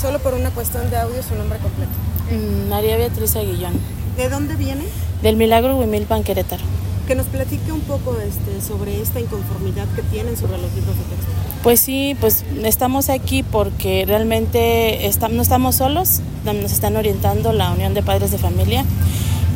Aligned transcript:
Solo 0.00 0.18
por 0.20 0.34
una 0.34 0.50
cuestión 0.50 0.88
de 0.90 0.96
audio, 0.96 1.22
su 1.22 1.34
nombre 1.34 1.58
completo. 1.58 1.90
Mm, 2.30 2.68
María 2.68 2.96
Beatriz 2.96 3.34
Aguillón. 3.36 3.72
¿De 4.16 4.28
dónde 4.28 4.54
viene? 4.54 4.84
Del 5.22 5.36
Milagro 5.36 5.76
Huimilpan, 5.76 6.22
Querétaro. 6.22 6.62
Que 7.06 7.14
nos 7.14 7.26
platique 7.26 7.72
un 7.72 7.80
poco 7.80 8.16
este, 8.20 8.60
sobre 8.66 9.00
esta 9.00 9.18
inconformidad 9.18 9.86
que 9.96 10.02
tienen 10.02 10.36
sobre 10.36 10.58
los 10.58 10.72
libros 10.74 10.94
de 10.96 11.02
texto. 11.04 11.26
Pues 11.62 11.80
sí, 11.80 12.16
pues 12.20 12.44
estamos 12.62 13.08
aquí 13.08 13.42
porque 13.42 14.04
realmente 14.06 15.06
está- 15.06 15.28
no 15.28 15.42
estamos 15.42 15.76
solos, 15.76 16.20
nos 16.44 16.70
están 16.70 16.96
orientando 16.96 17.52
la 17.52 17.70
Unión 17.72 17.94
de 17.94 18.02
Padres 18.02 18.30
de 18.30 18.38
Familia. 18.38 18.84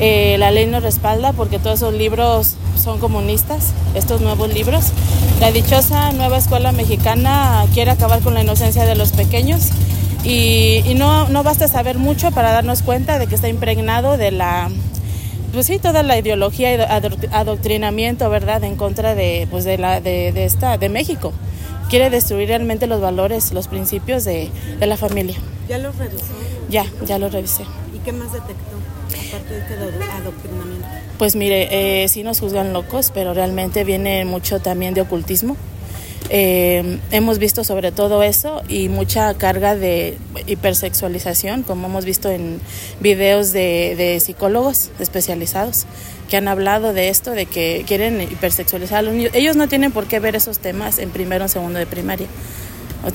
Eh, 0.00 0.36
la 0.38 0.50
ley 0.50 0.66
nos 0.66 0.82
respalda 0.82 1.32
porque 1.32 1.58
todos 1.58 1.80
esos 1.80 1.94
libros 1.94 2.54
son 2.82 2.98
comunistas, 2.98 3.72
estos 3.94 4.20
nuevos 4.22 4.52
libros. 4.52 4.86
La 5.40 5.52
dichosa 5.52 6.10
nueva 6.12 6.38
escuela 6.38 6.72
mexicana 6.72 7.64
quiere 7.74 7.90
acabar 7.92 8.20
con 8.20 8.34
la 8.34 8.42
inocencia 8.42 8.84
de 8.84 8.94
los 8.96 9.12
pequeños 9.12 9.68
y, 10.24 10.82
y 10.86 10.94
no, 10.94 11.28
no 11.28 11.42
basta 11.42 11.68
saber 11.68 11.98
mucho 11.98 12.30
para 12.30 12.52
darnos 12.52 12.82
cuenta 12.82 13.18
de 13.18 13.26
que 13.26 13.34
está 13.34 13.48
impregnado 13.48 14.16
de 14.16 14.30
la, 14.30 14.70
pues 15.52 15.66
sí, 15.66 15.78
toda 15.78 16.02
la 16.02 16.18
ideología 16.18 16.74
y 16.74 16.78
adoctr- 16.78 17.28
adoctrinamiento, 17.32 18.28
¿verdad?, 18.30 18.62
en 18.64 18.76
contra 18.76 19.14
de, 19.14 19.46
pues 19.50 19.64
de, 19.64 19.78
la, 19.78 20.00
de, 20.00 20.32
de 20.32 20.44
esta, 20.44 20.78
de 20.78 20.88
México. 20.88 21.32
Quiere 21.90 22.08
destruir 22.08 22.48
realmente 22.48 22.86
los 22.86 23.00
valores, 23.00 23.52
los 23.52 23.68
principios 23.68 24.24
de, 24.24 24.50
de 24.78 24.86
la 24.86 24.96
familia. 24.96 25.36
¿Ya 25.68 25.78
los 25.78 25.96
revisó? 25.96 26.24
Ya, 26.70 26.86
ya 27.06 27.18
lo 27.18 27.28
revisé. 27.28 27.64
¿Y 27.94 27.98
qué 27.98 28.12
más 28.12 28.32
detectó? 28.32 28.76
Aparte 29.28 29.54
de 29.54 29.60
este 29.60 29.74
ado- 29.74 30.12
adoctrinamiento. 30.22 30.86
Pues 31.18 31.36
mire, 31.36 32.02
eh, 32.04 32.08
sí 32.08 32.22
nos 32.22 32.40
juzgan 32.40 32.72
locos, 32.72 33.10
pero 33.12 33.34
realmente 33.34 33.84
viene 33.84 34.24
mucho 34.24 34.60
también 34.60 34.94
de 34.94 35.02
ocultismo. 35.02 35.56
Eh, 36.30 36.98
hemos 37.10 37.38
visto 37.38 37.62
sobre 37.64 37.92
todo 37.92 38.22
eso 38.22 38.62
y 38.68 38.88
mucha 38.88 39.34
carga 39.34 39.74
de 39.74 40.16
hipersexualización, 40.46 41.62
como 41.62 41.88
hemos 41.88 42.04
visto 42.04 42.30
en 42.30 42.60
videos 43.00 43.52
de, 43.52 44.18
psicólogos 44.24 44.90
especializados 44.98 45.84
que 46.30 46.36
han 46.38 46.48
hablado 46.48 46.92
de 46.94 47.08
esto, 47.10 47.32
de 47.32 47.46
que 47.46 47.84
quieren 47.86 48.20
hipersexualizar 48.22 48.98
a 48.98 49.02
los 49.02 49.14
niños. 49.14 49.32
Ellos 49.34 49.56
no 49.56 49.68
tienen 49.68 49.92
por 49.92 50.06
qué 50.06 50.20
ver 50.20 50.34
esos 50.36 50.58
temas 50.58 50.98
en 50.98 51.10
primero 51.10 51.44
o 51.44 51.48
segundo 51.48 51.78
de 51.78 51.86
primaria. 51.86 52.26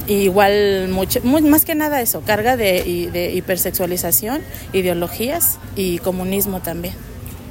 Igual, 0.07 0.89
mucho, 0.89 1.21
muy- 1.23 1.41
más 1.41 1.63
que 1.63 1.73
nada 1.73 2.01
eso, 2.01 2.21
carga 2.21 2.57
de 2.57 3.31
hipersexualización, 3.33 4.41
ideologías 4.73 5.57
y 5.75 5.97
comunismo 5.99 6.59
también. 6.59 6.93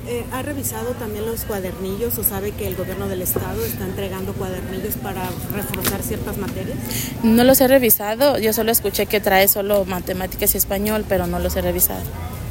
Eh, 0.08 0.24
¿Ha 0.32 0.40
revisado 0.42 0.92
también 0.92 1.26
los 1.26 1.40
cuadernillos 1.44 2.16
o 2.18 2.22
sabe 2.22 2.52
que 2.52 2.68
el 2.68 2.76
gobierno 2.76 3.08
del 3.08 3.22
estado 3.22 3.64
está 3.64 3.84
entregando 3.84 4.32
cuadernillos 4.34 4.94
para 5.02 5.28
reforzar 5.52 6.00
ciertas 6.02 6.36
materias? 6.38 6.78
No 7.24 7.42
los 7.42 7.60
he 7.60 7.66
revisado, 7.66 8.38
yo 8.38 8.52
solo 8.52 8.70
escuché 8.70 9.06
que 9.06 9.18
trae 9.20 9.48
solo 9.48 9.84
matemáticas 9.84 10.54
y 10.54 10.58
español, 10.58 11.04
pero 11.08 11.26
no 11.26 11.40
los 11.40 11.56
he 11.56 11.60
revisado. 11.60 12.00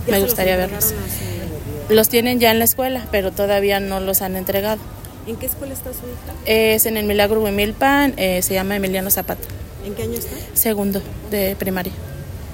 ¿Ya 0.05 0.11
Me 0.11 0.13
se 0.15 0.19
los 0.19 0.29
gustaría 0.31 0.57
verlos. 0.57 0.83
su- 0.83 1.93
Los 1.93 2.09
tienen 2.09 2.39
ya 2.41 2.51
en 2.51 2.59
la 2.59 2.65
escuela, 2.65 3.07
pero 3.09 3.31
todavía 3.31 3.79
no 3.79 4.01
los 4.01 4.21
han 4.21 4.35
entregado. 4.35 4.81
¿En 5.25 5.37
qué 5.37 5.45
escuela 5.45 5.73
está 5.73 5.91
su 5.93 5.99
hija? 5.99 6.33
Es 6.45 6.85
en 6.85 6.97
el 6.97 7.05
Milagro 7.05 7.41
Huimilpan, 7.41 8.15
eh, 8.17 8.41
se 8.41 8.53
llama 8.53 8.75
Emiliano 8.75 9.09
Zapata, 9.11 9.47
¿En 9.85 9.95
qué 9.95 10.03
año 10.03 10.13
está? 10.17 10.35
segundo 10.55 11.01
de 11.31 11.55
primaria. 11.57 11.93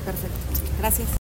Perfecto. 0.06 0.38
Gracias. 0.80 1.08